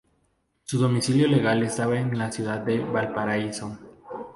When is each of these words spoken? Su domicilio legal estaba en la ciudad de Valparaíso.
Su 0.63 0.79
domicilio 0.79 1.27
legal 1.27 1.61
estaba 1.61 1.99
en 1.99 2.17
la 2.17 2.31
ciudad 2.31 2.61
de 2.61 2.79
Valparaíso. 2.79 3.77